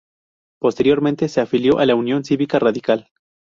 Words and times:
Posteriormente 0.59 1.29
se 1.29 1.41
afilió 1.41 1.77
a 1.77 1.85
la 1.85 1.93
Unión 1.93 2.23
Cívica 2.25 2.57
Radical. 2.57 3.07